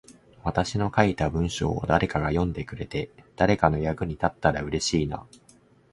[0.43, 5.27] 私の書いた文章を誰かが読んでくれて、誰かの役に立ったら嬉しいな。